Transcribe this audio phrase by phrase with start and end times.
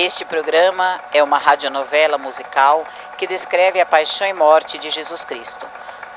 [0.00, 2.86] Este programa é uma radionovela musical
[3.16, 5.66] que descreve a paixão e morte de Jesus Cristo.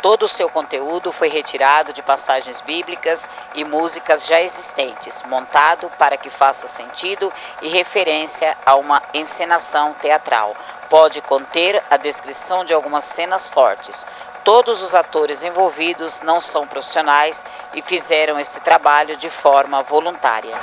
[0.03, 6.15] Todo o seu conteúdo foi retirado de passagens bíblicas e músicas já existentes, montado para
[6.15, 10.55] que faça sentido e referência a uma encenação teatral.
[10.87, 14.05] Pode conter a descrição de algumas cenas fortes.
[14.43, 17.43] Todos os atores envolvidos não são profissionais
[17.73, 20.55] e fizeram esse trabalho de forma voluntária.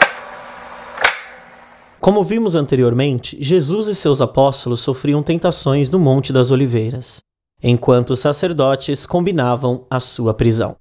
[2.00, 7.20] Como vimos anteriormente, Jesus e seus apóstolos sofriam tentações no Monte das Oliveiras
[7.62, 10.76] enquanto os sacerdotes combinavam a sua prisão.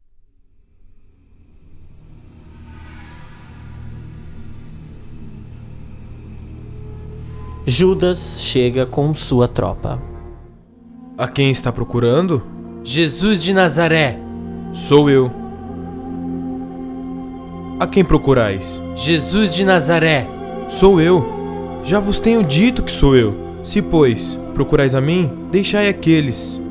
[7.65, 10.01] Judas chega com sua tropa.
[11.17, 12.45] A quem está procurando?
[12.83, 14.17] Jesus de Nazaré.
[14.71, 15.31] Sou eu.
[17.79, 18.79] A quem procurais?
[18.95, 20.36] Jesus de Nazaré.
[20.67, 21.81] Sou eu.
[21.83, 23.35] Já vos tenho dito que sou eu.
[23.63, 26.61] Se, pois, procurais a mim, deixai aqueles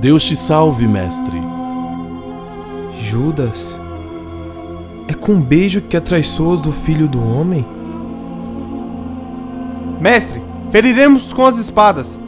[0.00, 1.36] Deus te salve, mestre.
[3.00, 3.78] Judas?
[5.08, 7.66] É com um beijo que atraiçoas do filho do homem?
[10.00, 10.40] Mestre,
[10.70, 12.20] feriremos com as espadas.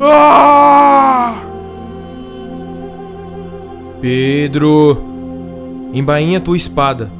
[0.00, 1.42] Ah!
[4.00, 5.02] Pedro,
[5.92, 7.10] embainha tua espada,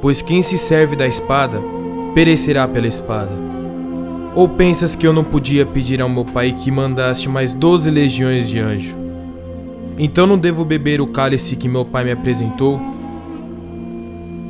[0.00, 1.60] pois quem se serve da espada
[2.14, 3.32] perecerá pela espada.
[4.34, 8.48] Ou pensas que eu não podia pedir ao meu pai que mandaste mais doze legiões
[8.48, 8.96] de anjo?
[9.98, 12.80] Então não devo beber o cálice que meu pai me apresentou?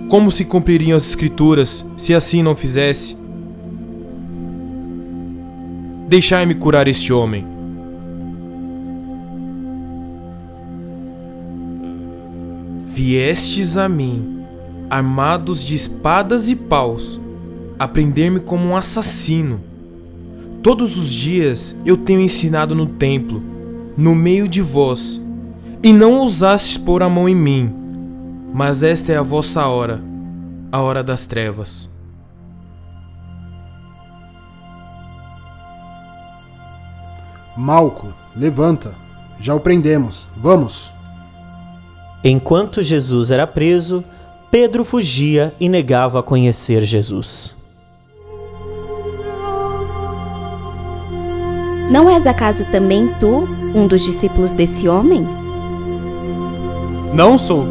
[0.09, 3.17] Como se cumpririam as escrituras se assim não fizesse?
[6.09, 7.45] Deixai-me curar este homem.
[12.87, 14.36] Viestes a mim,
[14.89, 17.21] armados de espadas e paus,
[17.79, 19.61] a prender-me como um assassino.
[20.63, 23.43] Todos os dias eu tenho ensinado no templo,
[23.97, 25.21] no meio de vós,
[25.83, 27.75] e não ousastes pôr a mão em mim.
[28.53, 30.03] Mas esta é a vossa hora,
[30.73, 31.91] a hora das trevas.
[37.57, 38.95] Malco, levanta.
[39.41, 40.27] Já o prendemos.
[40.37, 40.91] Vamos.
[42.23, 44.05] Enquanto Jesus era preso,
[44.59, 47.55] Pedro fugia e negava conhecer Jesus.
[51.91, 55.29] Não és acaso também tu um dos discípulos desse homem?
[57.13, 57.67] Não sou.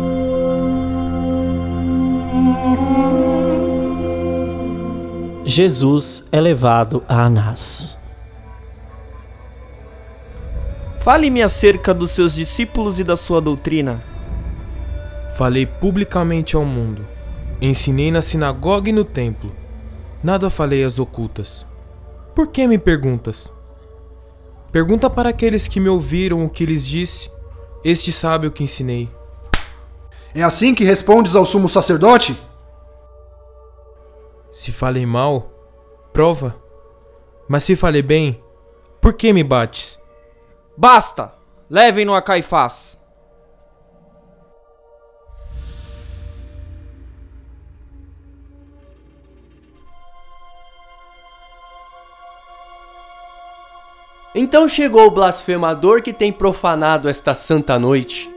[5.43, 7.97] Jesus é levado a Anás.
[10.99, 14.14] Fale-me acerca dos seus discípulos e da sua doutrina.
[15.35, 17.05] Falei publicamente ao mundo.
[17.61, 19.53] Ensinei na sinagoga e no templo.
[20.23, 21.67] Nada falei às ocultas.
[22.33, 23.53] Por que me perguntas?
[24.71, 27.29] Pergunta para aqueles que me ouviram o que lhes disse.
[27.83, 29.09] Este sabe o que ensinei.
[30.33, 32.41] É assim que respondes ao sumo sacerdote?
[34.49, 35.51] Se falei mal,
[36.13, 36.55] prova.
[37.47, 38.41] Mas se falei bem,
[39.01, 39.99] por que me bates?
[40.77, 41.33] Basta!
[41.69, 42.97] Levem-no a Caifás.
[54.37, 58.29] Então chegou o blasfemador que tem profanado esta santa noite.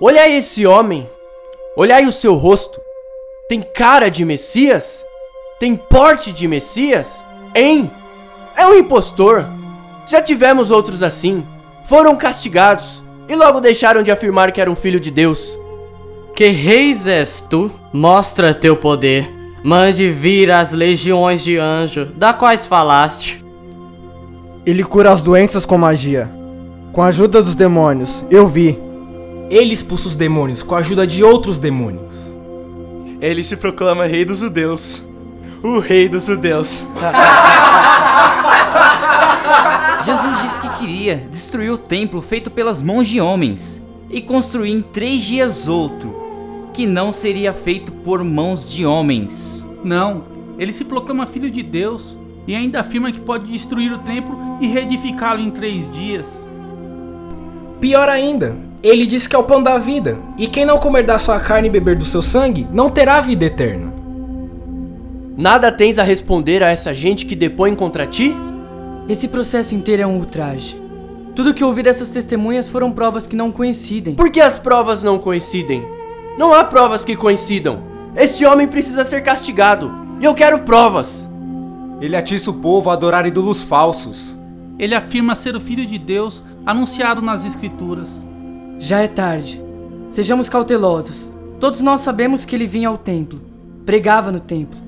[0.00, 1.08] Olhai esse homem,
[1.76, 2.80] olhai o seu rosto.
[3.48, 5.04] Tem cara de Messias?
[5.60, 7.22] Tem porte de Messias?
[7.54, 7.88] Hein?
[8.56, 9.46] É um impostor.
[10.08, 11.46] Já tivemos outros assim.
[11.86, 15.56] Foram castigados e logo deixaram de afirmar que era um filho de Deus.
[16.34, 17.70] Que reis és tu?
[17.92, 19.30] Mostra teu poder.
[19.62, 23.43] Mande vir as legiões de anjo, da quais falaste.
[24.66, 26.30] Ele cura as doenças com magia.
[26.90, 28.78] Com a ajuda dos demônios, eu vi.
[29.50, 32.34] Ele expulsa os demônios com a ajuda de outros demônios.
[33.20, 35.02] Ele se proclama rei dos judeus.
[35.62, 36.82] O rei dos judeus.
[40.02, 44.80] Jesus disse que queria destruir o templo feito pelas mãos de homens e construir em
[44.80, 46.14] três dias outro,
[46.72, 49.66] que não seria feito por mãos de homens.
[49.82, 50.24] Não,
[50.58, 54.66] ele se proclama filho de Deus e ainda afirma que pode destruir o templo e
[54.66, 56.46] reedificá-lo em três dias.
[57.80, 61.18] Pior ainda, ele diz que é o pão da vida, e quem não comer da
[61.18, 63.92] sua carne e beber do seu sangue não terá vida eterna.
[65.36, 68.34] Nada tens a responder a essa gente que depõe contra ti?
[69.08, 70.80] Esse processo inteiro é um ultraje.
[71.34, 74.14] Tudo que ouvi dessas testemunhas foram provas que não coincidem.
[74.14, 75.84] Por que as provas não coincidem?
[76.38, 77.82] Não há provas que coincidam.
[78.16, 81.28] Este homem precisa ser castigado E eu quero provas.
[82.00, 84.36] Ele atiça o povo a adorar ídolos falsos.
[84.78, 88.24] Ele afirma ser o Filho de Deus anunciado nas Escrituras.
[88.78, 89.62] Já é tarde.
[90.10, 91.30] Sejamos cautelosos.
[91.60, 93.40] Todos nós sabemos que ele vinha ao templo,
[93.86, 94.78] pregava no templo.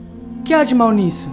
[0.45, 1.33] Que há de mal nisso?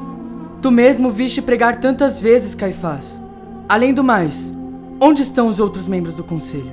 [0.61, 3.21] Tu mesmo viste pregar tantas vezes, Caifás.
[3.67, 4.53] Além do mais,
[4.99, 6.71] onde estão os outros membros do conselho?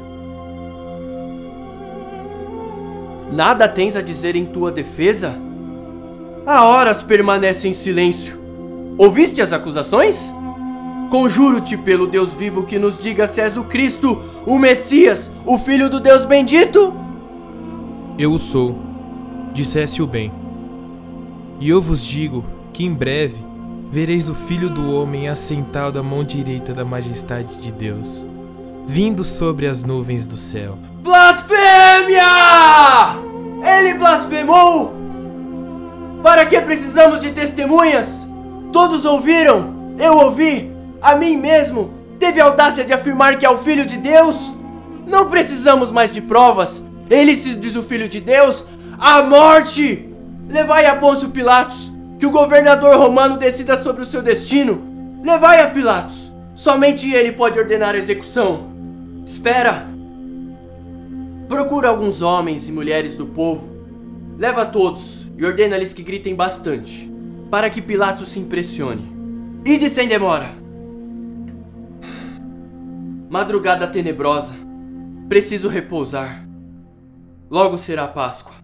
[3.32, 5.34] Nada tens a dizer em tua defesa?
[6.46, 8.39] Há horas permanece em silêncio.
[9.00, 10.30] Ouviste as acusações?
[11.08, 15.88] Conjuro-te pelo Deus vivo que nos diga se és o Cristo, o Messias, o Filho
[15.88, 16.94] do Deus bendito?
[18.18, 18.78] Eu o sou,
[19.54, 20.30] dissesse o bem.
[21.58, 22.44] E eu vos digo
[22.74, 23.38] que em breve
[23.90, 28.26] vereis o Filho do Homem assentado à mão direita da majestade de Deus,
[28.86, 30.76] vindo sobre as nuvens do céu.
[31.02, 32.22] Blasfêmia!
[33.64, 34.92] Ele blasfemou!
[36.22, 38.28] Para que precisamos de testemunhas?
[38.72, 40.70] Todos ouviram, eu ouvi,
[41.02, 44.54] a mim mesmo, teve audácia de afirmar que é o Filho de Deus?
[45.06, 46.82] Não precisamos mais de provas.
[47.08, 48.64] Ele se diz o Filho de Deus?
[48.98, 50.08] A morte!
[50.48, 54.82] Levai a Pôncio Pilatos, que o governador romano decida sobre o seu destino.
[55.24, 56.30] Levai a Pilatos.
[56.54, 58.68] Somente ele pode ordenar a execução.
[59.24, 59.88] Espera.
[61.48, 63.68] Procura alguns homens e mulheres do povo.
[64.38, 67.10] Leva todos e ordena-lhes que gritem bastante,
[67.50, 69.10] para que Pilatos se impressione.
[69.66, 70.54] Ide sem demora.
[73.28, 74.54] Madrugada tenebrosa.
[75.28, 76.46] Preciso repousar.
[77.50, 78.54] Logo será Páscoa.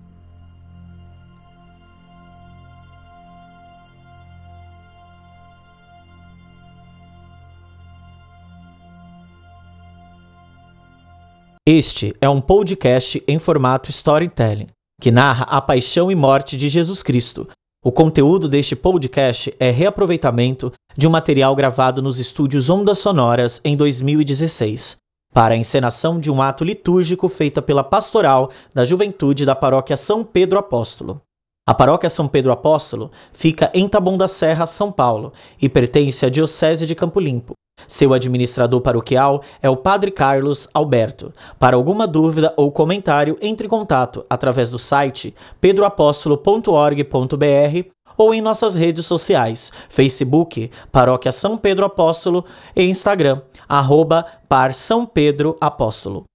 [11.68, 14.68] Este é um podcast em formato storytelling,
[15.00, 17.48] que narra a paixão e morte de Jesus Cristo.
[17.86, 23.76] O conteúdo deste podcast é reaproveitamento de um material gravado nos estúdios Ondas Sonoras em
[23.76, 24.96] 2016,
[25.32, 30.24] para a encenação de um ato litúrgico feita pela Pastoral da Juventude da Paróquia São
[30.24, 31.22] Pedro Apóstolo.
[31.68, 36.28] A Paróquia São Pedro Apóstolo fica em Taboão da Serra, São Paulo, e pertence à
[36.28, 37.54] Diocese de Campo Limpo.
[37.88, 41.32] Seu administrador paroquial é o Padre Carlos Alberto.
[41.58, 48.76] Para alguma dúvida ou comentário, entre em contato através do site pedroapóstolo.org.br ou em nossas
[48.76, 52.44] redes sociais, Facebook, Paróquia São Pedro Apóstolo
[52.76, 56.26] e Instagram, arroba Par São Pedro Apóstolo.